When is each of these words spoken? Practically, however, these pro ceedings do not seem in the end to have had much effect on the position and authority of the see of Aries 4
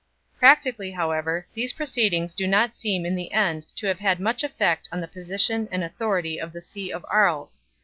Practically, 0.39 0.89
however, 0.89 1.45
these 1.53 1.73
pro 1.73 1.85
ceedings 1.85 2.35
do 2.35 2.47
not 2.47 2.73
seem 2.73 3.05
in 3.05 3.13
the 3.13 3.31
end 3.31 3.67
to 3.75 3.85
have 3.85 3.99
had 3.99 4.19
much 4.19 4.43
effect 4.43 4.89
on 4.91 4.99
the 4.99 5.07
position 5.07 5.69
and 5.71 5.83
authority 5.83 6.41
of 6.41 6.53
the 6.53 6.59
see 6.59 6.89
of 6.91 7.05
Aries 7.13 7.61
4 7.61 7.61